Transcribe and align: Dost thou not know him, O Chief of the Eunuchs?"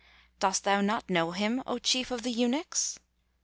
Dost 0.39 0.63
thou 0.63 0.81
not 0.81 1.11
know 1.11 1.29
him, 1.29 1.61
O 1.67 1.77
Chief 1.77 2.09
of 2.09 2.23
the 2.23 2.31
Eunuchs?" 2.31 2.97